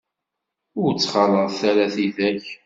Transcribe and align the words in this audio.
Ur 0.81 0.89
ttxalaḍ 0.93 1.55
ara 1.69 1.85
tidak. 1.93 2.45